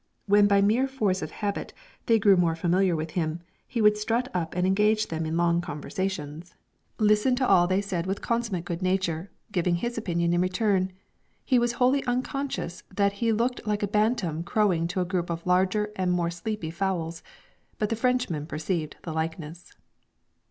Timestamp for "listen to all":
6.97-7.67